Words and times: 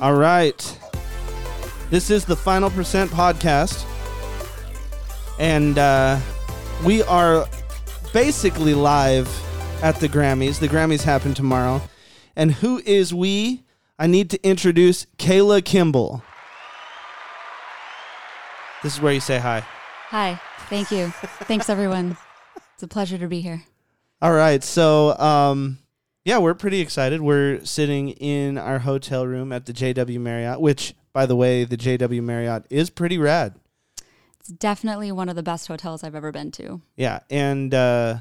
All 0.00 0.14
right. 0.14 0.78
This 1.90 2.10
is 2.10 2.24
the 2.24 2.36
Final 2.36 2.70
Percent 2.70 3.10
podcast. 3.10 3.84
And 5.38 5.78
uh, 5.78 6.18
we 6.84 7.02
are 7.02 7.46
basically 8.12 8.74
live 8.74 9.28
at 9.82 9.96
the 9.96 10.08
Grammys. 10.08 10.58
The 10.58 10.68
Grammys 10.68 11.02
happen 11.02 11.34
tomorrow. 11.34 11.82
And 12.34 12.52
who 12.52 12.80
is 12.84 13.12
we? 13.12 13.64
I 13.98 14.06
need 14.06 14.30
to 14.30 14.42
introduce 14.46 15.06
Kayla 15.18 15.64
Kimball. 15.64 16.22
This 18.82 18.94
is 18.94 19.00
where 19.00 19.12
you 19.12 19.20
say 19.20 19.38
hi. 19.38 19.64
Hi. 20.08 20.40
Thank 20.68 20.90
you. 20.90 21.08
Thanks, 21.46 21.68
everyone. 21.68 22.16
It's 22.74 22.82
a 22.82 22.88
pleasure 22.88 23.18
to 23.18 23.28
be 23.28 23.40
here. 23.40 23.62
All 24.20 24.32
right. 24.32 24.64
So, 24.64 25.16
um, 25.18 25.78
yeah, 26.24 26.38
we're 26.38 26.54
pretty 26.54 26.80
excited. 26.80 27.20
We're 27.20 27.64
sitting 27.64 28.10
in 28.10 28.58
our 28.58 28.80
hotel 28.80 29.26
room 29.26 29.52
at 29.52 29.66
the 29.66 29.72
JW 29.72 30.20
Marriott, 30.20 30.60
which, 30.60 30.94
by 31.12 31.26
the 31.26 31.36
way, 31.36 31.64
the 31.64 31.76
JW 31.76 32.22
Marriott 32.22 32.64
is 32.70 32.90
pretty 32.90 33.18
rad. 33.18 33.56
It's 34.38 34.48
definitely 34.48 35.12
one 35.12 35.28
of 35.28 35.36
the 35.36 35.42
best 35.42 35.68
hotels 35.68 36.02
I've 36.02 36.14
ever 36.14 36.32
been 36.32 36.50
to. 36.52 36.80
Yeah, 36.96 37.20
and 37.30 37.72
uh, 37.74 38.16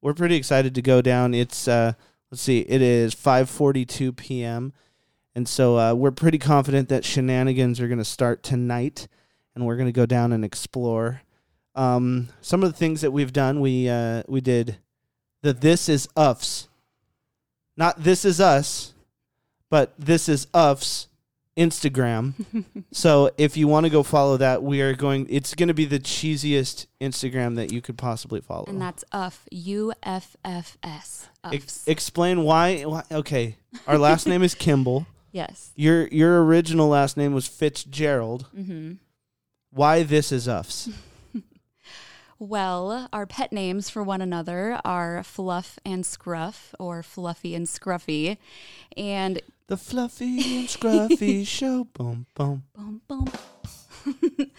we're 0.00 0.14
pretty 0.14 0.36
excited 0.36 0.74
to 0.74 0.82
go 0.82 1.00
down. 1.00 1.34
It's 1.34 1.66
uh, 1.68 1.94
let's 2.30 2.42
see, 2.42 2.60
it 2.60 2.82
is 2.82 3.14
5:42 3.14 4.16
p.m. 4.16 4.72
And 5.36 5.48
so 5.48 5.78
uh, 5.78 5.94
we're 5.94 6.12
pretty 6.12 6.38
confident 6.38 6.88
that 6.90 7.04
shenanigans 7.04 7.80
are 7.80 7.88
going 7.88 7.98
to 7.98 8.04
start 8.04 8.42
tonight, 8.42 9.08
and 9.54 9.66
we're 9.66 9.76
going 9.76 9.88
to 9.88 9.92
go 9.92 10.06
down 10.06 10.32
and 10.32 10.44
explore. 10.44 11.22
Um, 11.74 12.28
some 12.40 12.62
of 12.62 12.70
the 12.70 12.78
things 12.78 13.00
that 13.00 13.10
we've 13.10 13.32
done, 13.32 13.60
we 13.60 13.88
uh, 13.88 14.22
we 14.28 14.40
did 14.40 14.78
the 15.42 15.52
"This 15.52 15.88
Is 15.88 16.08
Us," 16.16 16.68
not 17.76 18.02
"This 18.02 18.24
Is 18.24 18.40
Us," 18.40 18.92
but 19.70 19.92
"This 19.98 20.28
Is 20.28 20.46
Us" 20.54 21.08
Instagram. 21.56 22.34
so 22.92 23.30
if 23.38 23.56
you 23.56 23.68
want 23.68 23.84
to 23.84 23.90
go 23.90 24.02
follow 24.02 24.36
that, 24.36 24.62
we 24.62 24.80
are 24.80 24.94
going. 24.94 25.26
It's 25.30 25.54
going 25.54 25.68
to 25.68 25.74
be 25.74 25.84
the 25.84 25.98
cheesiest 26.00 26.86
Instagram 27.00 27.56
that 27.56 27.72
you 27.72 27.80
could 27.80 27.98
possibly 27.98 28.40
follow. 28.40 28.64
And 28.66 28.80
that's 28.80 29.04
Uff 29.12 29.40
U 29.50 29.92
F 30.02 30.36
F 30.44 30.76
S. 30.82 31.28
Ex- 31.44 31.86
explain 31.86 32.42
why, 32.42 32.82
why. 32.82 33.02
Okay, 33.10 33.56
our 33.86 33.98
last 33.98 34.26
name 34.26 34.42
is 34.42 34.54
Kimball. 34.54 35.06
Yes. 35.34 35.72
Your 35.74 36.06
your 36.06 36.44
original 36.44 36.86
last 36.86 37.16
name 37.16 37.34
was 37.34 37.48
Fitzgerald. 37.48 38.46
Mm-hmm. 38.56 38.92
Why 39.72 40.04
this 40.04 40.30
is 40.30 40.46
us? 40.46 40.88
Well, 42.44 43.08
our 43.10 43.24
pet 43.24 43.54
names 43.54 43.88
for 43.88 44.02
one 44.02 44.20
another 44.20 44.78
are 44.84 45.22
Fluff 45.24 45.78
and 45.82 46.04
Scruff, 46.04 46.74
or 46.78 47.02
Fluffy 47.02 47.54
and 47.54 47.66
Scruffy. 47.66 48.36
And 48.98 49.40
The 49.66 49.78
fluffy 49.78 50.58
and 50.58 50.68
scruffy 50.68 51.46
show. 51.46 51.84
Boom, 51.84 52.26
boom. 52.34 52.64
boom, 52.74 53.00
boom. 53.08 53.32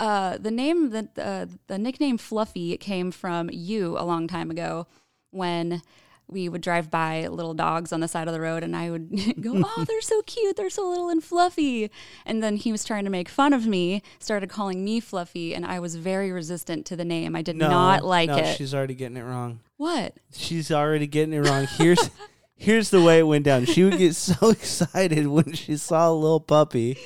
uh, 0.00 0.38
the 0.38 0.50
name, 0.50 0.90
the, 0.90 1.08
uh, 1.16 1.46
the 1.68 1.78
nickname 1.78 2.18
Fluffy 2.18 2.76
came 2.78 3.12
from 3.12 3.48
you 3.52 3.96
a 3.96 4.02
long 4.02 4.26
time 4.26 4.50
ago 4.50 4.88
when 5.30 5.82
we 6.30 6.48
would 6.48 6.60
drive 6.60 6.90
by 6.90 7.26
little 7.28 7.54
dogs 7.54 7.92
on 7.92 8.00
the 8.00 8.08
side 8.08 8.28
of 8.28 8.34
the 8.34 8.40
road 8.40 8.62
and 8.62 8.76
I 8.76 8.90
would 8.90 9.10
go, 9.40 9.54
Oh, 9.76 9.84
they're 9.86 10.00
so 10.00 10.22
cute. 10.22 10.56
They're 10.56 10.70
so 10.70 10.88
little 10.88 11.08
and 11.08 11.22
fluffy. 11.22 11.90
And 12.26 12.42
then 12.42 12.56
he 12.56 12.72
was 12.72 12.84
trying 12.84 13.04
to 13.04 13.10
make 13.10 13.28
fun 13.28 13.52
of 13.52 13.66
me, 13.66 14.02
started 14.18 14.48
calling 14.50 14.84
me 14.84 15.00
Fluffy, 15.00 15.54
and 15.54 15.64
I 15.66 15.80
was 15.80 15.96
very 15.96 16.30
resistant 16.32 16.86
to 16.86 16.96
the 16.96 17.04
name. 17.04 17.34
I 17.36 17.42
did 17.42 17.56
No, 17.56 17.68
not 17.68 18.04
like 18.04 18.28
no, 18.28 18.36
it. 18.36 18.56
She's 18.56 18.74
already 18.74 18.94
getting 18.94 19.16
it 19.16 19.22
wrong. 19.24 19.60
What? 19.76 20.14
She's 20.32 20.70
already 20.70 21.06
getting 21.06 21.34
it 21.34 21.40
wrong. 21.40 21.66
Here's 21.78 22.10
here's 22.56 22.90
the 22.90 23.02
way 23.02 23.18
it 23.20 23.26
went 23.26 23.44
down. 23.46 23.64
She 23.64 23.82
would 23.84 23.96
get 23.96 24.14
so 24.14 24.50
excited 24.50 25.26
when 25.26 25.54
she 25.54 25.76
saw 25.78 26.10
a 26.10 26.12
little 26.12 26.40
puppy, 26.40 26.98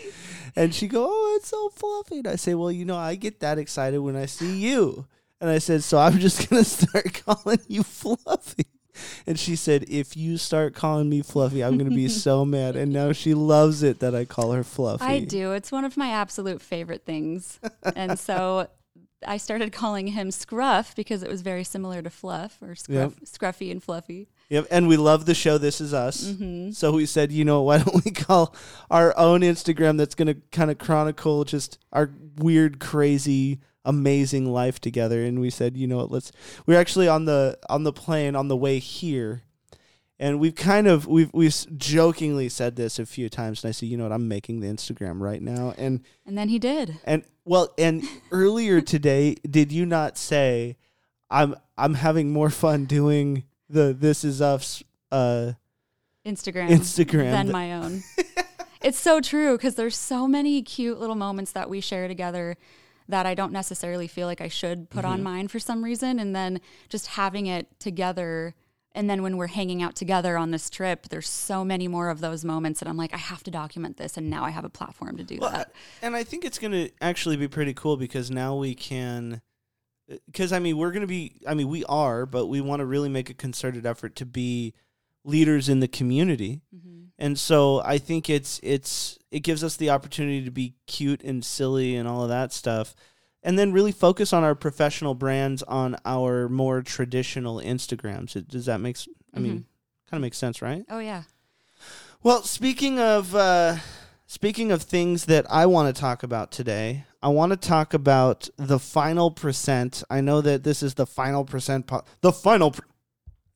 and 0.56 0.74
she 0.74 0.88
go, 0.88 1.06
"Oh, 1.08 1.36
it's 1.38 1.48
so 1.48 1.68
fluffy." 1.68 2.18
And 2.18 2.26
I 2.28 2.36
say, 2.36 2.54
"Well, 2.54 2.72
you 2.72 2.84
know, 2.84 2.96
I 2.96 3.14
get 3.14 3.40
that 3.40 3.58
excited 3.58 4.00
when 4.00 4.16
I 4.16 4.26
see 4.26 4.56
you." 4.58 5.06
And 5.40 5.48
I 5.50 5.58
said, 5.58 5.84
"So 5.84 5.98
I'm 5.98 6.18
just 6.18 6.48
gonna 6.50 6.64
start 6.64 7.22
calling 7.24 7.60
you 7.68 7.82
Fluffy." 7.84 8.66
And 9.26 9.38
she 9.38 9.56
said, 9.56 9.84
"If 9.88 10.16
you 10.16 10.36
start 10.36 10.74
calling 10.74 11.08
me 11.08 11.22
Fluffy, 11.22 11.62
I'm 11.62 11.78
gonna 11.78 11.90
be 11.90 12.08
so 12.08 12.44
mad." 12.44 12.76
And 12.76 12.92
now 12.92 13.12
she 13.12 13.34
loves 13.34 13.82
it 13.82 14.00
that 14.00 14.14
I 14.14 14.24
call 14.24 14.52
her 14.52 14.64
Fluffy. 14.64 15.04
I 15.04 15.20
do. 15.20 15.52
It's 15.52 15.72
one 15.72 15.84
of 15.84 15.96
my 15.96 16.10
absolute 16.10 16.60
favorite 16.60 17.04
things. 17.04 17.58
and 17.96 18.18
so 18.18 18.68
I 19.26 19.36
started 19.36 19.72
calling 19.72 20.08
him 20.08 20.30
Scruff 20.30 20.94
because 20.94 21.22
it 21.22 21.30
was 21.30 21.42
very 21.42 21.64
similar 21.64 22.02
to 22.02 22.10
Fluff 22.10 22.58
or 22.62 22.74
Scruff, 22.74 23.18
Scruffy 23.20 23.70
and 23.70 23.82
Fluffy. 23.82 24.28
Yep, 24.50 24.66
and 24.70 24.88
we 24.88 24.96
love 24.96 25.24
the 25.26 25.34
show. 25.34 25.58
This 25.58 25.80
is 25.80 25.94
us. 25.94 26.24
Mm-hmm. 26.24 26.72
So 26.72 26.92
we 26.92 27.06
said, 27.06 27.32
you 27.32 27.44
know, 27.44 27.62
why 27.62 27.78
don't 27.78 28.04
we 28.04 28.10
call 28.10 28.54
our 28.90 29.16
own 29.18 29.40
Instagram 29.40 29.96
that's 29.96 30.14
going 30.14 30.28
to 30.28 30.34
kind 30.52 30.70
of 30.70 30.78
chronicle 30.78 31.44
just 31.44 31.78
our 31.92 32.10
weird, 32.36 32.78
crazy, 32.78 33.60
amazing 33.84 34.52
life 34.52 34.80
together? 34.80 35.24
And 35.24 35.40
we 35.40 35.50
said, 35.50 35.76
you 35.76 35.86
know 35.86 35.96
what? 35.96 36.10
Let's. 36.10 36.30
We're 36.66 36.78
actually 36.78 37.08
on 37.08 37.24
the 37.24 37.58
on 37.68 37.84
the 37.84 37.92
plane 37.92 38.36
on 38.36 38.48
the 38.48 38.56
way 38.56 38.78
here, 38.80 39.42
and 40.18 40.38
we've 40.38 40.54
kind 40.54 40.86
of 40.86 41.06
we've 41.06 41.30
we've 41.32 41.54
jokingly 41.76 42.48
said 42.50 42.76
this 42.76 42.98
a 42.98 43.06
few 43.06 43.28
times. 43.30 43.64
And 43.64 43.70
I 43.70 43.72
said, 43.72 43.88
you 43.88 43.96
know 43.96 44.04
what? 44.04 44.12
I'm 44.12 44.28
making 44.28 44.60
the 44.60 44.68
Instagram 44.68 45.20
right 45.20 45.40
now, 45.40 45.74
and 45.78 46.02
And 46.26 46.36
then 46.36 46.48
he 46.50 46.58
did. 46.58 46.98
and 47.04 47.24
well, 47.46 47.72
and 47.78 48.04
earlier 48.30 48.82
today, 48.82 49.36
did 49.48 49.72
you 49.72 49.86
not 49.86 50.18
say, 50.18 50.76
I'm 51.30 51.54
I'm 51.78 51.94
having 51.94 52.30
more 52.30 52.50
fun 52.50 52.84
doing 52.84 53.44
the 53.74 53.92
This 53.92 54.24
Is 54.24 54.40
Us 54.40 54.82
uh, 55.12 55.52
Instagram, 56.24 56.68
Instagram 56.70 57.30
than 57.30 57.46
th- 57.46 57.52
my 57.52 57.74
own. 57.74 58.02
it's 58.82 58.98
so 58.98 59.20
true 59.20 59.56
because 59.58 59.74
there's 59.74 59.96
so 59.96 60.26
many 60.26 60.62
cute 60.62 60.98
little 60.98 61.16
moments 61.16 61.52
that 61.52 61.68
we 61.68 61.80
share 61.80 62.08
together 62.08 62.56
that 63.08 63.26
I 63.26 63.34
don't 63.34 63.52
necessarily 63.52 64.08
feel 64.08 64.26
like 64.26 64.40
I 64.40 64.48
should 64.48 64.88
put 64.88 65.04
Mm-hmm. 65.04 65.12
on 65.12 65.22
mine 65.22 65.48
for 65.48 65.58
some 65.58 65.84
reason. 65.84 66.18
And 66.18 66.34
then 66.34 66.60
just 66.88 67.08
having 67.08 67.46
it 67.46 67.68
together. 67.78 68.54
And 68.94 69.10
then 69.10 69.22
when 69.22 69.36
we're 69.36 69.48
hanging 69.48 69.82
out 69.82 69.94
together 69.96 70.38
on 70.38 70.52
this 70.52 70.70
trip, 70.70 71.08
there's 71.10 71.28
so 71.28 71.64
many 71.64 71.88
more 71.88 72.08
of 72.08 72.20
those 72.20 72.44
moments. 72.44 72.80
And 72.80 72.88
I'm 72.88 72.96
like, 72.96 73.12
I 73.12 73.18
have 73.18 73.42
to 73.42 73.50
document 73.50 73.96
this. 73.98 74.16
And 74.16 74.30
now 74.30 74.44
I 74.44 74.50
have 74.50 74.64
a 74.64 74.70
platform 74.70 75.16
to 75.18 75.24
do 75.24 75.38
Well, 75.40 75.50
that. 75.50 75.72
and 76.00 76.14
I 76.16 76.22
think 76.24 76.44
it's 76.44 76.58
going 76.60 76.72
to 76.72 76.90
actually 77.02 77.36
be 77.36 77.48
pretty 77.48 77.74
cool 77.74 77.96
because 77.98 78.30
now 78.30 78.56
we 78.56 78.74
can. 78.74 79.42
Because 80.26 80.52
I 80.52 80.58
mean, 80.58 80.76
we're 80.76 80.90
going 80.90 81.00
to 81.02 81.06
be. 81.06 81.40
I 81.46 81.54
mean, 81.54 81.68
we 81.68 81.84
are, 81.86 82.26
but 82.26 82.46
we 82.46 82.60
want 82.60 82.80
to 82.80 82.86
really 82.86 83.08
make 83.08 83.30
a 83.30 83.34
concerted 83.34 83.86
effort 83.86 84.16
to 84.16 84.26
be 84.26 84.74
leaders 85.24 85.68
in 85.68 85.80
the 85.80 85.88
community. 85.88 86.60
Mhm. 86.74 87.06
And 87.18 87.38
so 87.38 87.80
I 87.84 87.98
think 87.98 88.28
it's 88.28 88.60
it's 88.62 89.18
it 89.30 89.40
gives 89.40 89.64
us 89.64 89.76
the 89.76 89.90
opportunity 89.90 90.44
to 90.44 90.50
be 90.50 90.74
cute 90.86 91.22
and 91.22 91.44
silly 91.44 91.96
and 91.96 92.06
all 92.06 92.22
of 92.22 92.28
that 92.28 92.52
stuff. 92.52 92.94
And 93.42 93.58
then 93.58 93.72
really 93.72 93.92
focus 93.92 94.32
on 94.32 94.42
our 94.42 94.54
professional 94.54 95.14
brands 95.14 95.62
on 95.62 95.96
our 96.04 96.48
more 96.48 96.82
traditional 96.82 97.56
Instagrams. 97.56 98.46
Does 98.48 98.66
that 98.66 98.80
make 98.80 98.96
I 99.34 99.38
mean 99.40 99.64
kind 100.10 100.18
of 100.18 100.22
makes 100.22 100.38
sense, 100.38 100.60
right? 100.60 100.84
Oh, 100.90 100.98
yeah. 100.98 101.22
Well, 102.22 102.42
speaking 102.42 102.98
of 102.98 103.34
uh, 103.34 103.76
speaking 104.26 104.72
of 104.72 104.82
things 104.82 105.26
that 105.26 105.46
I 105.50 105.66
want 105.66 105.94
to 105.94 106.00
talk 106.00 106.22
about 106.22 106.50
today, 106.50 107.04
I 107.22 107.28
want 107.28 107.52
to 107.52 107.56
talk 107.56 107.94
about 107.94 108.48
the 108.56 108.78
final 108.78 109.30
percent. 109.30 110.02
I 110.10 110.20
know 110.20 110.40
that 110.40 110.64
this 110.64 110.82
is 110.82 110.94
the 110.94 111.06
final 111.06 111.44
percent. 111.44 111.86
Po- 111.86 112.04
the 112.20 112.32
final, 112.32 112.72
per- 112.72 112.84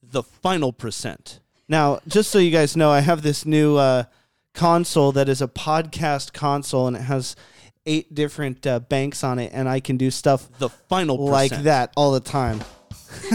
the 0.02 0.22
final 0.22 0.72
percent. 0.72 1.40
Now, 1.68 2.00
just 2.06 2.30
so 2.30 2.38
you 2.38 2.50
guys 2.50 2.76
know, 2.76 2.90
I 2.90 3.00
have 3.00 3.22
this 3.22 3.44
new 3.44 3.76
uh, 3.76 4.04
console 4.54 5.12
that 5.12 5.28
is 5.28 5.42
a 5.42 5.48
podcast 5.48 6.32
console, 6.32 6.86
and 6.86 6.96
it 6.96 7.02
has 7.02 7.36
eight 7.84 8.14
different 8.14 8.66
uh, 8.66 8.80
banks 8.80 9.22
on 9.22 9.38
it, 9.38 9.50
and 9.52 9.68
I 9.68 9.80
can 9.80 9.96
do 9.96 10.10
stuff 10.10 10.48
The 10.58 10.68
final 10.68 11.18
like 11.18 11.50
that 11.50 11.92
all 11.96 12.12
the 12.12 12.20
time. 12.20 12.60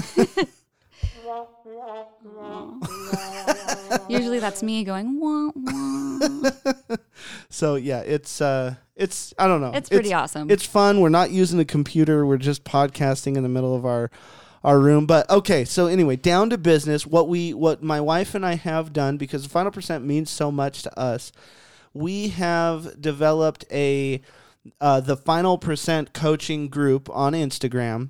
Usually 4.10 4.40
that's 4.40 4.62
me 4.64 4.84
going, 4.84 5.20
wah, 5.20 5.52
wah. 5.56 6.20
So 7.50 7.76
yeah, 7.76 8.00
it's 8.02 8.42
uh, 8.42 8.76
it's 8.96 9.34
I 9.38 9.48
don't 9.48 9.62
know. 9.62 9.72
It's 9.74 9.90
pretty 9.90 10.14
awesome. 10.14 10.50
It's 10.50 10.66
fun. 10.66 11.00
We're 11.00 11.10
not 11.10 11.32
using 11.32 11.60
a 11.60 11.66
computer. 11.66 12.26
We're 12.26 12.38
just 12.38 12.64
podcasting 12.64 13.38
in 13.38 13.44
the 13.44 13.50
middle 13.50 13.76
of 13.76 13.86
our 13.86 14.10
our 14.64 14.80
room. 14.80 15.06
But 15.06 15.30
okay, 15.30 15.66
so 15.66 15.88
anyway, 15.88 16.16
down 16.16 16.50
to 16.50 16.58
business. 16.58 17.06
What 17.06 17.28
we 17.28 17.54
what 17.54 17.84
my 17.84 18.02
wife 18.02 18.36
and 18.36 18.46
I 18.46 18.56
have 18.56 18.94
done 18.94 19.18
because 19.18 19.44
the 19.44 19.50
final 19.50 19.72
percent 19.72 20.04
means 20.04 20.30
so 20.30 20.52
much 20.52 20.84
to 20.84 21.00
us. 21.00 21.32
We 21.94 22.30
have 22.30 23.00
developed 23.00 23.66
a 23.72 24.22
uh, 24.82 25.00
the 25.02 25.18
final 25.18 25.58
percent 25.58 26.14
coaching 26.14 26.70
group 26.70 27.10
on 27.12 27.34
Instagram. 27.34 28.10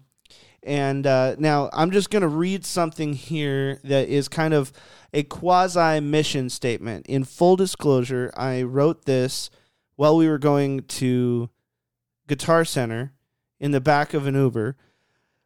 And 0.66 1.06
uh, 1.06 1.36
now 1.38 1.70
I'm 1.74 1.92
just 1.92 2.10
going 2.10 2.22
to 2.22 2.28
read 2.28 2.66
something 2.66 3.14
here 3.14 3.80
that 3.84 4.08
is 4.08 4.28
kind 4.28 4.54
of 4.54 4.72
a 5.14 5.24
quasi 5.24 6.00
mission 6.00 6.50
statement. 6.50 7.06
In 7.08 7.24
full 7.24 7.56
disclosure, 7.56 8.32
I 8.36 8.64
wrote 8.64 9.06
this 9.06 9.50
while 9.96 10.18
we 10.18 10.28
were 10.28 10.40
going 10.40 10.84
to 10.84 11.50
Guitar 12.28 12.66
Center 12.66 13.14
in 13.60 13.72
the 13.72 13.82
back 13.82 14.14
of 14.14 14.26
an 14.26 14.36
Uber. 14.36 14.76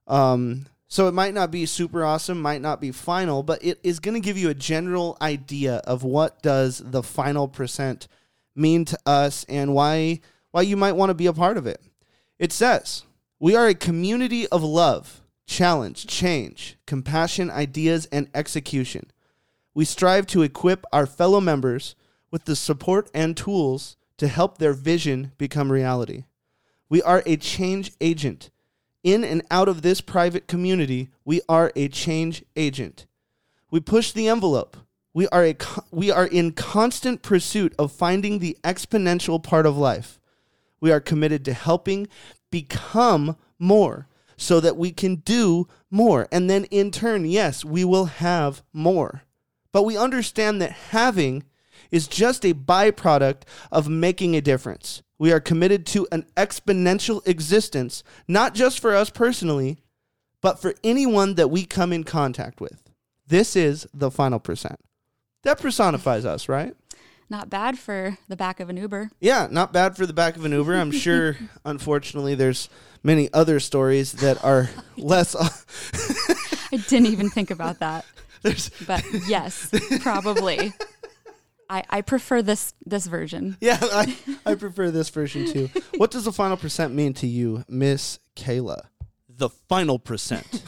Um, 0.07 0.67
So 0.89 1.09
it 1.09 1.13
might 1.13 1.33
not 1.33 1.51
be 1.51 1.65
super 1.65 2.05
awesome, 2.05 2.41
might 2.41 2.61
not 2.61 2.79
be 2.79 2.91
final, 2.91 3.43
but 3.43 3.61
it 3.61 3.77
is 3.83 3.99
going 3.99 4.13
to 4.13 4.25
give 4.25 4.37
you 4.37 4.49
a 4.49 4.53
general 4.53 5.17
idea 5.21 5.81
of 5.85 6.03
what 6.03 6.41
does 6.41 6.81
the 6.83 7.03
final 7.03 7.49
percent 7.49 8.07
mean 8.55 8.85
to 8.85 8.97
us 9.05 9.45
and 9.49 9.73
why 9.73 10.21
why 10.51 10.61
you 10.61 10.77
might 10.77 10.93
want 10.93 11.09
to 11.09 11.13
be 11.13 11.27
a 11.27 11.33
part 11.33 11.57
of 11.57 11.67
it. 11.67 11.81
It 12.39 12.53
says, 12.53 13.03
"We 13.39 13.55
are 13.55 13.67
a 13.67 13.75
community 13.75 14.47
of 14.47 14.63
love, 14.63 15.21
challenge, 15.45 16.07
change, 16.07 16.77
compassion, 16.85 17.49
ideas 17.51 18.07
and 18.11 18.29
execution. 18.33 19.11
We 19.73 19.85
strive 19.85 20.25
to 20.27 20.41
equip 20.41 20.85
our 20.91 21.05
fellow 21.05 21.39
members 21.39 21.95
with 22.31 22.45
the 22.45 22.55
support 22.55 23.09
and 23.13 23.37
tools 23.37 23.95
to 24.17 24.27
help 24.27 24.57
their 24.57 24.73
vision 24.73 25.33
become 25.37 25.71
reality. 25.71 26.23
We 26.89 27.01
are 27.03 27.21
a 27.25 27.37
change 27.37 27.91
agent." 28.01 28.49
In 29.03 29.23
and 29.23 29.43
out 29.51 29.69
of 29.69 29.83
this 29.83 30.01
private 30.01 30.47
community, 30.47 31.09
we 31.23 31.41
are 31.47 31.71
a 31.75 31.87
change 31.87 32.43
agent. 32.55 33.05
We 33.69 33.79
push 33.79 34.11
the 34.11 34.27
envelope. 34.27 34.75
We 35.13 35.27
are, 35.29 35.45
a, 35.45 35.55
we 35.91 36.11
are 36.11 36.25
in 36.25 36.51
constant 36.51 37.21
pursuit 37.21 37.73
of 37.79 37.91
finding 37.91 38.39
the 38.39 38.57
exponential 38.63 39.41
part 39.41 39.65
of 39.65 39.77
life. 39.77 40.19
We 40.79 40.91
are 40.91 40.99
committed 40.99 41.45
to 41.45 41.53
helping 41.53 42.07
become 42.51 43.37
more 43.59 44.07
so 44.37 44.59
that 44.59 44.77
we 44.77 44.91
can 44.91 45.15
do 45.15 45.67
more. 45.89 46.27
And 46.31 46.49
then 46.49 46.65
in 46.65 46.91
turn, 46.91 47.25
yes, 47.25 47.65
we 47.65 47.83
will 47.83 48.05
have 48.05 48.61
more. 48.71 49.23
But 49.71 49.83
we 49.83 49.97
understand 49.97 50.61
that 50.61 50.71
having 50.71 51.43
is 51.91 52.07
just 52.07 52.45
a 52.45 52.53
byproduct 52.53 53.43
of 53.71 53.89
making 53.89 54.35
a 54.35 54.41
difference. 54.41 55.01
We 55.19 55.31
are 55.31 55.39
committed 55.39 55.85
to 55.87 56.07
an 56.11 56.25
exponential 56.35 57.27
existence, 57.27 58.03
not 58.27 58.53
just 58.53 58.79
for 58.79 58.95
us 58.95 59.09
personally, 59.09 59.77
but 60.41 60.59
for 60.59 60.75
anyone 60.83 61.35
that 61.35 61.49
we 61.49 61.65
come 61.65 61.91
in 61.91 62.03
contact 62.03 62.61
with. 62.61 62.83
This 63.27 63.55
is 63.55 63.87
the 63.93 64.11
final 64.11 64.39
percent. 64.39 64.79
That 65.43 65.59
personifies 65.59 66.25
us, 66.25 66.47
right? 66.47 66.75
Not 67.29 67.49
bad 67.49 67.77
for 67.77 68.17
the 68.29 68.37
back 68.37 68.59
of 68.59 68.69
an 68.69 68.77
Uber. 68.77 69.11
Yeah, 69.19 69.47
not 69.51 69.73
bad 69.73 69.97
for 69.97 70.05
the 70.05 70.13
back 70.13 70.37
of 70.37 70.45
an 70.45 70.53
Uber. 70.53 70.75
I'm 70.75 70.91
sure, 71.05 71.35
unfortunately, 71.65 72.35
there's 72.35 72.69
many 73.03 73.31
other 73.33 73.59
stories 73.59 74.13
that 74.13 74.43
are 74.43 74.69
less. 74.97 75.35
I 75.35 76.77
didn't 76.87 77.07
even 77.07 77.29
think 77.29 77.51
about 77.51 77.79
that. 77.79 78.05
There's, 78.43 78.69
but 78.85 79.03
yes, 79.27 79.71
probably. 80.01 80.71
I, 81.69 81.83
I 81.89 82.01
prefer 82.01 82.43
this 82.43 82.75
this 82.85 83.07
version. 83.07 83.57
Yeah, 83.59 83.79
I, 83.81 84.15
I 84.45 84.53
prefer 84.53 84.91
this 84.91 85.09
version 85.09 85.47
too. 85.51 85.69
What 85.97 86.11
does 86.11 86.25
the 86.25 86.31
final 86.31 86.55
percent 86.55 86.93
mean 86.93 87.13
to 87.15 87.27
you, 87.27 87.65
Miss 87.67 88.19
Kayla? 88.35 88.85
The 89.27 89.49
final 89.49 89.97
percent. 89.97 90.61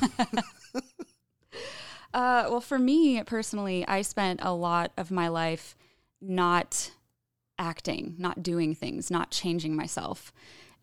uh, 2.11 2.47
well, 2.49 2.59
for 2.59 2.79
me 2.79 3.21
personally, 3.23 3.87
I 3.87 4.01
spent 4.01 4.39
a 4.41 4.51
lot 4.51 4.91
of 4.97 5.11
my 5.11 5.27
life 5.27 5.75
not 6.21 6.91
acting, 7.57 8.15
not 8.17 8.41
doing 8.41 8.73
things, 8.73 9.11
not 9.11 9.31
changing 9.31 9.75
myself. 9.75 10.31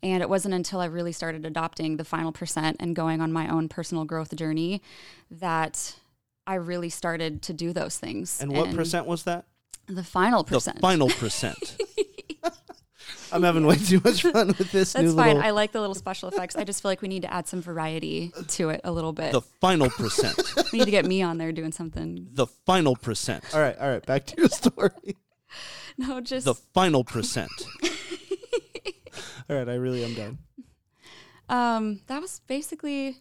And 0.03 0.21
it 0.21 0.29
wasn't 0.29 0.53
until 0.53 0.79
I 0.79 0.85
really 0.85 1.11
started 1.11 1.45
adopting 1.45 1.97
the 1.97 2.05
final 2.05 2.31
percent 2.31 2.77
and 2.79 2.95
going 2.95 3.19
on 3.19 3.31
my 3.31 3.47
own 3.47 3.67
personal 3.67 4.05
growth 4.05 4.35
journey 4.35 4.81
that 5.31 5.95
I 6.45 6.55
really 6.55 6.89
started 6.89 7.41
to 7.43 7.53
do 7.53 7.73
those 7.73 7.97
things. 7.97 8.39
And 8.39 8.51
what 8.51 8.67
and 8.67 8.77
percent 8.77 9.07
was 9.07 9.23
that? 9.23 9.45
The 9.87 10.03
final 10.03 10.43
percent. 10.43 10.77
The 10.77 10.81
final 10.81 11.09
percent. 11.19 11.77
I'm 13.31 13.43
having 13.43 13.65
way 13.65 13.75
too 13.75 13.99
much 14.03 14.21
fun 14.21 14.47
with 14.47 14.71
this. 14.71 14.93
That's 14.93 15.13
fine. 15.13 15.27
Little... 15.27 15.43
I 15.43 15.49
like 15.49 15.71
the 15.71 15.81
little 15.81 15.95
special 15.95 16.29
effects. 16.29 16.55
I 16.55 16.63
just 16.63 16.81
feel 16.81 16.91
like 16.91 17.01
we 17.01 17.07
need 17.07 17.23
to 17.23 17.33
add 17.33 17.47
some 17.47 17.61
variety 17.61 18.31
to 18.49 18.69
it 18.69 18.81
a 18.83 18.91
little 18.91 19.11
bit. 19.11 19.33
The 19.33 19.41
final 19.41 19.89
percent. 19.89 20.37
we 20.71 20.79
need 20.79 20.85
to 20.85 20.91
get 20.91 21.05
me 21.05 21.21
on 21.21 21.37
there 21.37 21.51
doing 21.51 21.71
something. 21.71 22.27
The 22.31 22.47
final 22.47 22.95
percent. 22.95 23.43
All 23.53 23.59
right, 23.59 23.77
all 23.77 23.89
right. 23.89 24.05
Back 24.05 24.27
to 24.27 24.35
your 24.37 24.49
story. 24.49 25.17
no, 26.07 26.21
just 26.21 26.45
the 26.45 26.53
final 26.53 27.03
percent. 27.03 27.51
all 29.49 29.55
right, 29.55 29.67
I 29.67 29.75
really 29.75 30.03
am 30.03 30.13
done. 30.13 30.37
Um, 31.49 32.01
that 32.07 32.21
was 32.21 32.41
basically 32.47 33.17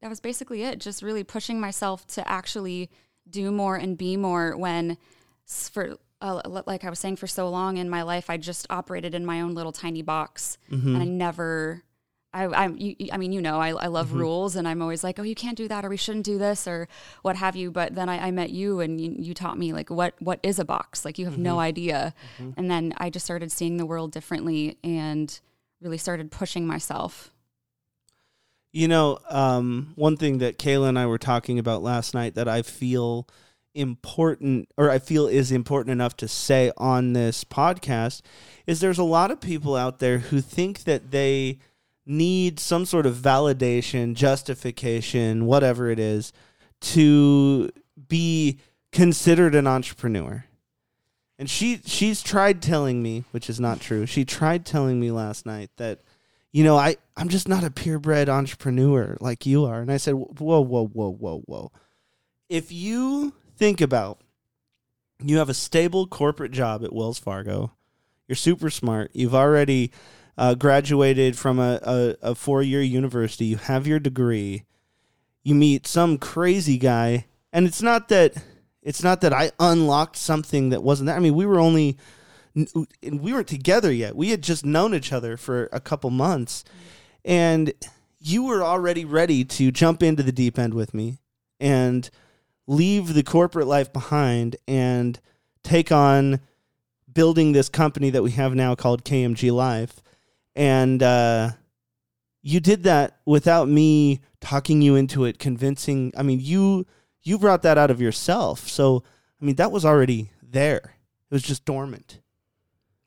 that 0.00 0.08
was 0.08 0.20
basically 0.20 0.64
it. 0.64 0.80
Just 0.80 1.02
really 1.02 1.24
pushing 1.24 1.60
myself 1.60 2.06
to 2.08 2.28
actually 2.28 2.90
do 3.28 3.52
more 3.52 3.76
and 3.76 3.96
be 3.96 4.16
more 4.16 4.56
when 4.56 4.98
for 5.46 5.96
uh, 6.20 6.40
like 6.66 6.84
I 6.84 6.90
was 6.90 6.98
saying 6.98 7.16
for 7.16 7.26
so 7.26 7.48
long 7.48 7.76
in 7.76 7.90
my 7.90 8.02
life, 8.02 8.30
I 8.30 8.36
just 8.36 8.66
operated 8.70 9.14
in 9.14 9.26
my 9.26 9.40
own 9.40 9.54
little 9.54 9.72
tiny 9.72 10.02
box, 10.02 10.58
mm-hmm. 10.70 10.94
and 10.94 11.02
I 11.02 11.06
never. 11.06 11.82
I, 12.34 12.44
I, 12.44 12.68
you, 12.68 12.96
I 13.12 13.18
mean, 13.18 13.32
you 13.32 13.42
know, 13.42 13.60
I, 13.60 13.70
I 13.70 13.86
love 13.88 14.08
mm-hmm. 14.08 14.20
rules, 14.20 14.56
and 14.56 14.66
I'm 14.66 14.80
always 14.80 15.04
like, 15.04 15.18
oh, 15.18 15.22
you 15.22 15.34
can't 15.34 15.56
do 15.56 15.68
that, 15.68 15.84
or 15.84 15.90
we 15.90 15.96
shouldn't 15.96 16.24
do 16.24 16.38
this, 16.38 16.66
or 16.66 16.88
what 17.22 17.36
have 17.36 17.56
you. 17.56 17.70
But 17.70 17.94
then 17.94 18.08
I, 18.08 18.28
I 18.28 18.30
met 18.30 18.50
you, 18.50 18.80
and 18.80 19.00
you, 19.00 19.14
you, 19.18 19.34
taught 19.34 19.58
me 19.58 19.72
like 19.72 19.90
what 19.90 20.14
what 20.20 20.40
is 20.42 20.58
a 20.58 20.64
box. 20.64 21.04
Like 21.04 21.18
you 21.18 21.26
have 21.26 21.34
mm-hmm. 21.34 21.42
no 21.42 21.58
idea, 21.58 22.14
mm-hmm. 22.38 22.52
and 22.56 22.70
then 22.70 22.94
I 22.96 23.10
just 23.10 23.24
started 23.24 23.52
seeing 23.52 23.76
the 23.76 23.86
world 23.86 24.12
differently, 24.12 24.78
and 24.82 25.38
really 25.80 25.98
started 25.98 26.30
pushing 26.30 26.66
myself. 26.66 27.30
You 28.72 28.88
know, 28.88 29.18
um, 29.28 29.92
one 29.96 30.16
thing 30.16 30.38
that 30.38 30.58
Kayla 30.58 30.88
and 30.88 30.98
I 30.98 31.06
were 31.06 31.18
talking 31.18 31.58
about 31.58 31.82
last 31.82 32.14
night 32.14 32.34
that 32.36 32.48
I 32.48 32.62
feel 32.62 33.28
important 33.74 34.68
or 34.76 34.90
I 34.90 34.98
feel 34.98 35.26
is 35.26 35.50
important 35.50 35.92
enough 35.92 36.16
to 36.18 36.28
say 36.28 36.72
on 36.76 37.14
this 37.14 37.44
podcast 37.44 38.20
is 38.66 38.80
there's 38.80 38.98
a 38.98 39.04
lot 39.04 39.30
of 39.30 39.40
people 39.40 39.76
out 39.76 39.98
there 39.98 40.18
who 40.18 40.40
think 40.40 40.84
that 40.84 41.10
they 41.10 41.58
need 42.04 42.58
some 42.58 42.84
sort 42.84 43.06
of 43.06 43.16
validation, 43.16 44.14
justification, 44.14 45.46
whatever 45.46 45.90
it 45.90 45.98
is 45.98 46.32
to 46.80 47.70
be 48.08 48.58
considered 48.90 49.54
an 49.54 49.66
entrepreneur. 49.66 50.44
And 51.38 51.48
she 51.48 51.80
she's 51.84 52.22
tried 52.22 52.62
telling 52.62 53.02
me, 53.02 53.24
which 53.30 53.48
is 53.48 53.58
not 53.58 53.80
true. 53.80 54.06
She 54.06 54.24
tried 54.24 54.64
telling 54.64 55.00
me 55.00 55.10
last 55.10 55.46
night 55.46 55.70
that 55.76 56.00
you 56.52 56.64
know, 56.64 56.76
I 56.76 56.96
I'm 57.16 57.28
just 57.28 57.48
not 57.48 57.64
a 57.64 57.70
purebred 57.70 58.28
entrepreneur 58.28 59.16
like 59.20 59.46
you 59.46 59.64
are. 59.64 59.80
And 59.80 59.90
I 59.90 59.96
said, 59.96 60.14
"Whoa, 60.14 60.60
whoa, 60.60 60.86
whoa, 60.86 61.12
whoa, 61.12 61.40
whoa. 61.46 61.72
If 62.48 62.70
you 62.70 63.34
think 63.56 63.80
about 63.80 64.20
you 65.24 65.38
have 65.38 65.48
a 65.48 65.54
stable 65.54 66.06
corporate 66.06 66.52
job 66.52 66.84
at 66.84 66.92
Wells 66.92 67.18
Fargo. 67.18 67.72
You're 68.28 68.36
super 68.36 68.70
smart. 68.70 69.10
You've 69.14 69.34
already 69.34 69.92
uh, 70.38 70.54
graduated 70.54 71.36
from 71.36 71.58
a, 71.58 71.78
a, 71.82 72.16
a 72.22 72.34
four 72.34 72.62
year 72.62 72.82
university. 72.82 73.46
You 73.46 73.56
have 73.56 73.86
your 73.86 73.98
degree. 73.98 74.64
You 75.42 75.54
meet 75.54 75.86
some 75.86 76.18
crazy 76.18 76.78
guy, 76.78 77.26
and 77.52 77.66
it's 77.66 77.82
not 77.82 78.08
that 78.08 78.34
it's 78.82 79.02
not 79.02 79.20
that 79.20 79.32
I 79.32 79.52
unlocked 79.58 80.16
something 80.16 80.70
that 80.70 80.82
wasn't 80.82 81.06
there. 81.06 81.16
I 81.16 81.20
mean, 81.20 81.34
we 81.34 81.46
were 81.46 81.60
only 81.60 81.96
we 82.54 83.32
weren't 83.32 83.48
together 83.48 83.92
yet. 83.92 84.14
We 84.14 84.30
had 84.30 84.42
just 84.42 84.64
known 84.64 84.94
each 84.94 85.12
other 85.12 85.36
for 85.36 85.68
a 85.72 85.80
couple 85.80 86.10
months, 86.10 86.64
and 87.24 87.72
you 88.20 88.44
were 88.44 88.62
already 88.62 89.04
ready 89.04 89.44
to 89.44 89.70
jump 89.70 90.02
into 90.02 90.22
the 90.22 90.32
deep 90.32 90.58
end 90.58 90.74
with 90.74 90.94
me 90.94 91.18
and 91.58 92.08
leave 92.66 93.14
the 93.14 93.22
corporate 93.22 93.66
life 93.66 93.92
behind 93.92 94.56
and 94.68 95.18
take 95.62 95.90
on 95.90 96.40
building 97.12 97.52
this 97.52 97.68
company 97.68 98.10
that 98.10 98.22
we 98.22 98.30
have 98.32 98.54
now 98.54 98.74
called 98.74 99.04
KMG 99.04 99.52
Life. 99.52 100.00
And 100.54 101.02
uh, 101.02 101.50
you 102.42 102.60
did 102.60 102.82
that 102.84 103.18
without 103.24 103.68
me 103.68 104.20
talking 104.40 104.82
you 104.82 104.96
into 104.96 105.24
it, 105.24 105.38
convincing. 105.38 106.12
I 106.16 106.22
mean, 106.22 106.40
you 106.40 106.86
you 107.22 107.38
brought 107.38 107.62
that 107.62 107.78
out 107.78 107.90
of 107.90 108.00
yourself. 108.00 108.68
So 108.68 109.02
I 109.40 109.44
mean, 109.44 109.56
that 109.56 109.72
was 109.72 109.84
already 109.84 110.30
there. 110.42 110.96
It 111.30 111.34
was 111.34 111.42
just 111.42 111.64
dormant. 111.64 112.20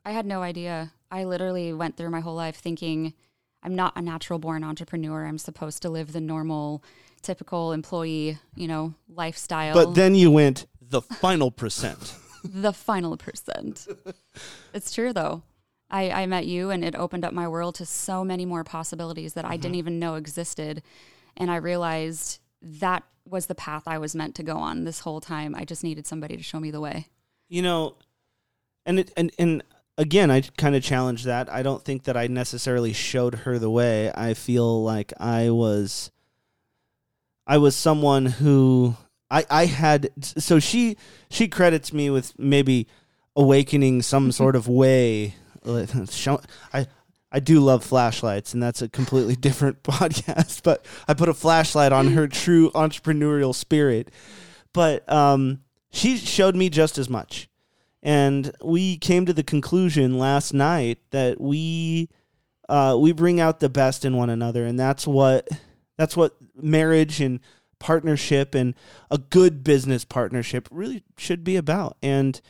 I 0.04 0.12
had 0.12 0.26
no 0.26 0.42
idea. 0.42 0.92
I 1.10 1.24
literally 1.24 1.72
went 1.72 1.96
through 1.96 2.10
my 2.10 2.20
whole 2.20 2.34
life 2.34 2.56
thinking 2.56 3.14
I'm 3.62 3.74
not 3.74 3.94
a 3.96 4.02
natural 4.02 4.38
born 4.38 4.64
entrepreneur. 4.64 5.24
I'm 5.24 5.38
supposed 5.38 5.82
to 5.82 5.90
live 5.90 6.12
the 6.12 6.20
normal 6.20 6.82
typical 7.22 7.72
employee, 7.72 8.38
you 8.54 8.68
know, 8.68 8.94
lifestyle. 9.08 9.74
But 9.74 9.94
then 9.94 10.14
you 10.14 10.30
went 10.30 10.66
the 10.80 11.02
final 11.02 11.50
percent. 11.50 12.14
the 12.44 12.72
final 12.72 13.16
percent. 13.16 13.86
it's 14.72 14.92
true 14.92 15.12
though. 15.12 15.42
I, 15.90 16.10
I 16.10 16.26
met 16.26 16.46
you 16.46 16.70
and 16.70 16.84
it 16.84 16.96
opened 16.96 17.24
up 17.24 17.32
my 17.32 17.46
world 17.46 17.76
to 17.76 17.86
so 17.86 18.24
many 18.24 18.44
more 18.44 18.64
possibilities 18.64 19.34
that 19.34 19.44
mm-hmm. 19.44 19.52
I 19.52 19.56
didn't 19.56 19.76
even 19.76 19.98
know 19.98 20.16
existed. 20.16 20.82
And 21.36 21.50
I 21.50 21.56
realized 21.56 22.40
that 22.62 23.04
was 23.28 23.46
the 23.46 23.54
path 23.54 23.84
I 23.86 23.98
was 23.98 24.14
meant 24.14 24.34
to 24.36 24.42
go 24.42 24.56
on 24.56 24.84
this 24.84 25.00
whole 25.00 25.20
time. 25.20 25.54
I 25.54 25.64
just 25.64 25.84
needed 25.84 26.06
somebody 26.06 26.36
to 26.36 26.42
show 26.42 26.60
me 26.60 26.70
the 26.70 26.80
way. 26.80 27.08
You 27.48 27.62
know, 27.62 27.96
and 28.84 29.00
it 29.00 29.12
and 29.16 29.30
and 29.38 29.62
again, 29.98 30.30
I 30.30 30.40
kind 30.40 30.74
of 30.74 30.82
challenge 30.82 31.24
that. 31.24 31.52
I 31.52 31.62
don't 31.62 31.84
think 31.84 32.04
that 32.04 32.16
I 32.16 32.26
necessarily 32.26 32.92
showed 32.92 33.34
her 33.34 33.58
the 33.58 33.70
way. 33.70 34.12
I 34.14 34.34
feel 34.34 34.82
like 34.82 35.12
I 35.18 35.50
was 35.50 36.10
I 37.46 37.58
was 37.58 37.76
someone 37.76 38.26
who 38.26 38.96
I 39.30 39.44
I 39.50 39.66
had 39.66 40.10
so 40.22 40.58
she 40.58 40.96
she 41.30 41.48
credits 41.48 41.92
me 41.92 42.10
with 42.10 42.38
maybe 42.38 42.86
awakening 43.34 44.02
some 44.02 44.32
sort 44.40 44.56
of 44.56 44.68
way. 44.68 45.34
I 46.72 46.80
I 46.80 46.86
I 47.32 47.40
do 47.40 47.60
love 47.60 47.84
flashlights, 47.84 48.54
and 48.54 48.62
that's 48.62 48.82
a 48.82 48.88
completely 48.88 49.36
different 49.48 49.82
podcast. 49.82 50.62
But 50.62 50.84
I 51.06 51.14
put 51.14 51.28
a 51.28 51.34
flashlight 51.34 51.92
on 51.92 52.08
her 52.08 52.26
true 52.28 52.70
entrepreneurial 52.70 53.54
spirit. 53.54 54.10
But 54.72 55.10
um, 55.10 55.60
she 55.90 56.16
showed 56.16 56.56
me 56.56 56.68
just 56.68 56.98
as 56.98 57.08
much. 57.08 57.48
And 58.02 58.52
we 58.62 58.98
came 58.98 59.26
to 59.26 59.32
the 59.32 59.42
conclusion 59.42 60.18
last 60.18 60.54
night 60.54 60.98
that 61.10 61.40
we 61.40 62.08
uh, 62.68 62.96
we 62.98 63.12
bring 63.12 63.40
out 63.40 63.60
the 63.60 63.68
best 63.68 64.04
in 64.04 64.16
one 64.16 64.30
another, 64.30 64.64
and 64.64 64.78
that's 64.78 65.06
what 65.06 65.48
that's 65.96 66.16
what 66.16 66.36
marriage 66.54 67.20
and 67.20 67.40
partnership 67.78 68.54
and 68.54 68.74
a 69.10 69.18
good 69.18 69.62
business 69.62 70.04
partnership 70.04 70.68
really 70.70 71.02
should 71.18 71.44
be 71.44 71.56
about. 71.56 71.96
And 72.02 72.40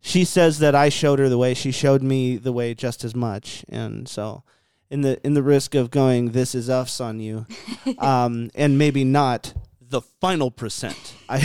she 0.00 0.24
says 0.24 0.58
that 0.60 0.74
I 0.74 0.88
showed 0.88 1.18
her 1.18 1.28
the 1.28 1.38
way. 1.38 1.54
She 1.54 1.72
showed 1.72 2.02
me 2.02 2.36
the 2.36 2.52
way 2.52 2.74
just 2.74 3.04
as 3.04 3.14
much. 3.14 3.64
And 3.68 4.08
so, 4.08 4.42
in 4.90 5.02
the 5.02 5.24
in 5.24 5.34
the 5.34 5.42
risk 5.42 5.74
of 5.74 5.90
going, 5.90 6.32
this 6.32 6.54
is 6.54 6.68
us 6.68 7.00
on 7.00 7.20
you, 7.20 7.46
um, 7.98 8.50
and 8.54 8.78
maybe 8.78 9.04
not 9.04 9.54
the 9.80 10.00
final 10.00 10.50
percent. 10.50 11.14
I 11.28 11.40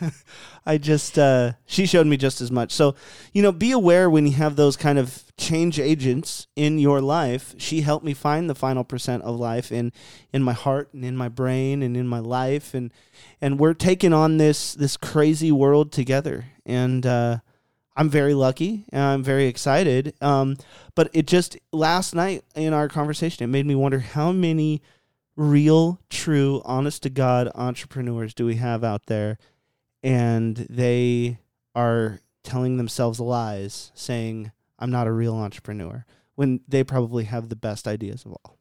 I 0.66 0.78
just 0.78 1.18
uh, 1.18 1.52
she 1.66 1.86
showed 1.86 2.06
me 2.06 2.16
just 2.16 2.40
as 2.40 2.50
much. 2.50 2.72
So 2.72 2.94
you 3.32 3.42
know, 3.42 3.52
be 3.52 3.70
aware 3.72 4.10
when 4.10 4.26
you 4.26 4.32
have 4.32 4.56
those 4.56 4.76
kind 4.76 4.98
of 4.98 5.24
change 5.36 5.80
agents 5.80 6.46
in 6.56 6.78
your 6.78 7.00
life. 7.00 7.54
She 7.58 7.80
helped 7.80 8.04
me 8.04 8.14
find 8.14 8.48
the 8.48 8.54
final 8.54 8.84
percent 8.84 9.22
of 9.22 9.38
life 9.38 9.72
in 9.72 9.92
in 10.32 10.42
my 10.42 10.52
heart 10.52 10.92
and 10.92 11.04
in 11.04 11.16
my 11.16 11.28
brain 11.28 11.82
and 11.82 11.96
in 11.96 12.06
my 12.06 12.20
life, 12.20 12.74
and 12.74 12.92
and 13.40 13.58
we're 13.58 13.74
taking 13.74 14.12
on 14.12 14.36
this 14.36 14.74
this 14.74 14.96
crazy 14.96 15.50
world 15.50 15.90
together. 15.90 16.46
And 16.66 17.04
uh, 17.04 17.38
I'm 17.96 18.08
very 18.08 18.34
lucky 18.34 18.84
and 18.90 19.00
I'm 19.00 19.22
very 19.22 19.46
excited. 19.46 20.14
Um, 20.20 20.56
but 20.94 21.10
it 21.12 21.26
just 21.26 21.56
last 21.72 22.14
night 22.14 22.44
in 22.54 22.72
our 22.72 22.88
conversation, 22.88 23.44
it 23.44 23.48
made 23.48 23.66
me 23.66 23.74
wonder 23.74 24.00
how 24.00 24.32
many 24.32 24.82
real, 25.36 26.00
true, 26.10 26.62
honest 26.64 27.02
to 27.04 27.10
God 27.10 27.50
entrepreneurs 27.54 28.34
do 28.34 28.46
we 28.46 28.56
have 28.56 28.84
out 28.84 29.06
there 29.06 29.38
and 30.02 30.66
they 30.68 31.38
are 31.74 32.20
telling 32.42 32.76
themselves 32.76 33.18
lies, 33.18 33.90
saying, 33.94 34.52
I'm 34.78 34.90
not 34.90 35.06
a 35.06 35.12
real 35.12 35.34
entrepreneur, 35.34 36.04
when 36.34 36.60
they 36.68 36.84
probably 36.84 37.24
have 37.24 37.48
the 37.48 37.56
best 37.56 37.88
ideas 37.88 38.24
of 38.24 38.32
all. 38.32 38.58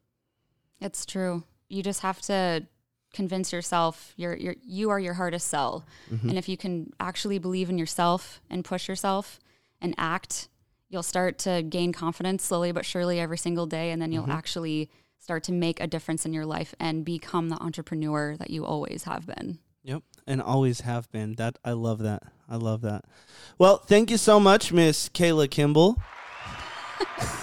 It's 0.80 1.06
true. 1.06 1.44
You 1.70 1.84
just 1.84 2.02
have 2.02 2.22
to 2.22 2.66
convince 3.14 3.54
yourself 3.54 4.14
you're, 4.18 4.36
you're 4.36 4.56
you 4.64 4.90
are 4.90 5.00
your 5.00 5.14
hardest 5.14 5.48
sell. 5.48 5.86
Mm-hmm. 6.12 6.30
And 6.30 6.38
if 6.38 6.50
you 6.50 6.58
can 6.58 6.92
actually 7.00 7.40
believe 7.40 7.70
in 7.70 7.78
yourself 7.78 8.42
and 8.50 8.66
push 8.66 8.88
yourself 8.88 9.40
and 9.80 9.96
act, 9.98 10.50
you'll 10.90 11.04
start 11.04 11.38
to 11.40 11.64
gain 11.64 11.94
confidence 11.94 12.44
slowly 12.44 12.72
but 12.72 12.86
surely 12.86 13.20
every 13.20 13.38
single 13.38 13.66
day. 13.66 13.92
And 13.92 14.02
then 14.02 14.12
you'll 14.12 14.24
mm-hmm. 14.24 14.32
actually 14.32 14.90
start 15.20 15.44
to 15.44 15.52
make 15.54 15.80
a 15.80 15.88
difference 15.88 16.26
in 16.26 16.34
your 16.34 16.46
life 16.46 16.76
and 16.80 17.06
become 17.06 17.50
the 17.50 17.62
entrepreneur 17.62 18.36
that 18.38 18.50
you 18.50 18.66
always 18.66 19.04
have 19.04 19.26
been. 19.26 19.60
Yep 19.84 20.04
and 20.28 20.42
always 20.42 20.82
have 20.82 21.12
been. 21.12 21.36
That 21.36 21.58
I 21.64 21.72
love 21.72 22.00
that. 22.00 22.24
I 22.50 22.56
love 22.56 22.82
that. 22.82 23.06
Well, 23.58 23.78
thank 23.78 24.12
you 24.12 24.18
so 24.18 24.40
much, 24.40 24.72
Miss 24.72 25.10
Kayla 25.10 25.50
Kimball. 25.50 25.98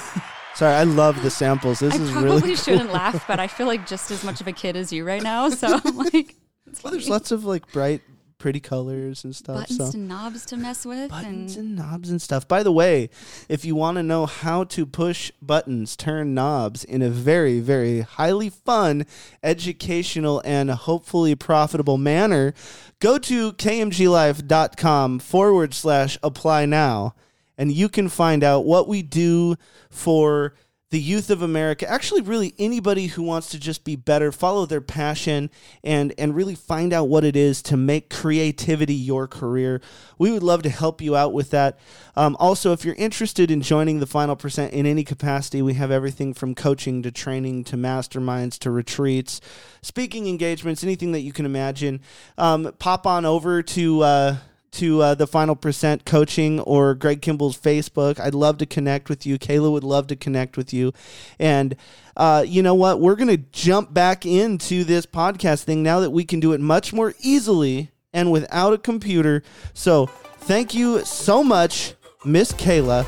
Sorry, 0.61 0.75
I 0.75 0.85
love 0.85 1.23
the 1.23 1.31
samples. 1.31 1.79
This 1.79 1.95
I 1.95 2.03
is 2.03 2.11
probably 2.11 2.31
really 2.33 2.55
shouldn't 2.65 2.93
laugh, 2.93 3.27
but 3.27 3.41
I 3.41 3.47
feel 3.47 3.67
like 3.67 3.87
just 3.87 4.11
as 4.11 4.23
much 4.23 4.43
of 4.43 4.47
a 4.47 4.53
kid 4.53 4.77
as 4.77 4.93
you 4.93 5.07
right 5.07 5.23
now. 5.23 5.49
So 5.49 5.81
I'm 5.83 5.97
like, 6.13 6.37
well, 6.85 6.91
there's 6.91 7.09
lots 7.09 7.31
of 7.31 7.47
like 7.47 7.73
bright 7.73 8.03
pretty 8.37 8.61
colors 8.61 9.25
and 9.25 9.35
stuff. 9.35 9.57
Buttons 9.57 9.93
so. 9.93 9.97
and 9.97 10.07
knobs 10.07 10.45
to 10.45 10.59
mess 10.59 10.85
with. 10.85 11.09
Buttons 11.09 11.57
and, 11.57 11.67
and 11.67 11.77
knobs 11.77 12.11
and 12.11 12.21
stuff. 12.21 12.47
By 12.47 12.63
the 12.63 12.73
way, 12.73 13.09
if 13.49 13.65
you 13.65 13.75
want 13.75 13.97
to 13.97 14.03
know 14.03 14.27
how 14.27 14.65
to 14.65 14.85
push 14.85 15.33
buttons, 15.41 15.97
turn 15.97 16.35
knobs 16.35 16.85
in 16.85 17.01
a 17.01 17.09
very, 17.09 17.61
very 17.61 18.03
highly 18.03 18.51
fun, 18.51 19.07
educational, 19.43 20.43
and 20.45 20.71
hopefully 20.71 21.35
profitable 21.35 21.97
manner, 21.97 22.53
go 22.99 23.17
to 23.17 23.55
kmglife.com 23.55 25.21
forward 25.21 25.73
slash 25.73 26.19
apply 26.23 26.67
now, 26.67 27.15
and 27.61 27.71
you 27.71 27.91
can 27.91 28.09
find 28.09 28.43
out 28.43 28.65
what 28.65 28.89
we 28.89 29.03
do 29.03 29.55
for 29.91 30.55
the 30.89 30.99
youth 30.99 31.31
of 31.31 31.43
America, 31.43 31.89
actually, 31.89 32.23
really 32.23 32.53
anybody 32.59 33.07
who 33.07 33.23
wants 33.23 33.51
to 33.51 33.61
just 33.61 33.85
be 33.85 33.95
better, 33.95 34.33
follow 34.33 34.65
their 34.67 34.81
passion, 34.81 35.51
and 35.85 36.13
and 36.19 36.35
really 36.35 36.57
find 36.57 36.93
out 36.93 37.05
what 37.05 37.23
it 37.23 37.37
is 37.37 37.63
to 37.63 37.77
make 37.77 38.09
creativity 38.11 38.95
your 38.95 39.29
career. 39.29 39.81
We 40.19 40.33
would 40.33 40.43
love 40.43 40.63
to 40.63 40.71
help 40.71 41.03
you 41.03 41.15
out 41.15 41.35
with 41.35 41.51
that. 41.51 41.79
Um, 42.17 42.35
also, 42.41 42.73
if 42.73 42.83
you're 42.85 42.97
interested 42.97 43.51
in 43.51 43.61
joining 43.61 44.01
the 44.01 44.07
Final 44.07 44.37
Percent 44.37 44.73
in 44.73 44.87
any 44.87 45.05
capacity, 45.05 45.63
we 45.63 45.75
have 45.75 45.91
everything 45.91 46.33
from 46.35 46.55
coaching 46.55 47.03
to 47.03 47.13
training 47.13 47.65
to 47.65 47.77
masterminds 47.77 48.59
to 48.61 48.71
retreats, 48.71 49.41
speaking 49.83 50.27
engagements, 50.27 50.83
anything 50.83 51.13
that 51.13 51.21
you 51.21 51.33
can 51.33 51.45
imagine. 51.45 52.01
Um, 52.39 52.73
pop 52.79 53.07
on 53.07 53.27
over 53.27 53.63
to. 53.63 54.01
Uh, 54.01 54.37
to 54.73 55.03
uh, 55.03 55.15
the 55.15 55.27
Final 55.27 55.57
Percent 55.57 56.05
Coaching 56.05 56.61
or 56.61 56.95
Greg 56.95 57.23
Kimball's 57.23 57.59
Facebook. 57.59 58.21
I'd 58.21 58.35
love 58.35 58.59
to 58.59 58.67
connect 58.67 59.09
with 59.09 59.27
you. 59.27 59.39
Kayla 59.39 59.71
would 59.73 59.85
love 59.85 60.07
to 60.09 60.17
connect 60.17 60.57
with 60.57 60.73
you. 60.73 60.93
And 61.39 61.77
uh, 62.17 62.45
you 62.47 62.63
know 62.63 62.75
what? 62.75 63.01
We're 63.01 63.17
going 63.17 63.29
to 63.29 63.45
jump 63.53 63.93
back 63.93 64.25
into 64.27 64.85
this 64.85 65.07
podcast 65.07 65.65
thing 65.65 65.83
now 65.83 66.01
that 66.01 66.11
we 66.11 66.25
can 66.25 66.41
do 66.41 66.53
it 66.53 66.61
much 66.61 66.93
more 66.93 67.15
easily 67.21 67.91
and 68.13 68.31
without 68.31 68.73
a 68.73 68.79
computer. 68.79 69.43
So 69.75 70.07
thank 70.07 70.75
you 70.75 71.05
so 71.05 71.43
much, 71.43 71.95
Miss 72.25 72.53
Kayla. 72.53 73.07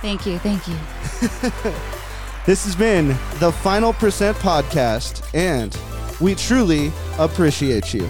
Thank 0.00 0.26
you. 0.26 0.38
Thank 0.38 0.66
you. 0.68 0.74
this 2.46 2.64
has 2.64 2.76
been 2.76 3.08
the 3.38 3.52
Final 3.62 3.92
Percent 3.92 4.36
Podcast, 4.38 5.28
and 5.34 5.76
we 6.20 6.34
truly 6.34 6.92
appreciate 7.18 7.92
you. 7.92 8.08